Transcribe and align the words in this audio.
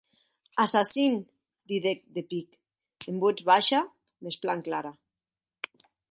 Assassin, 0.63 1.17
didec 1.71 1.99
de 2.15 2.23
pic, 2.31 2.57
en 3.11 3.19
votz 3.25 3.45
baisha 3.49 3.81
mès 4.23 4.39
plan 4.45 4.61
clara. 4.69 4.93